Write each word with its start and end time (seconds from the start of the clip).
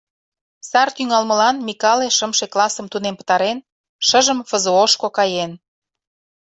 Сар 0.69 0.89
тӱҥалмылан 0.95 1.55
Микале 1.67 2.07
шымше 2.17 2.45
классым 2.53 2.85
тунем 2.91 3.15
пытарен, 3.19 3.57
шыжым 4.07 4.39
ФЗО-шко 4.49 5.07
каен. 5.17 5.51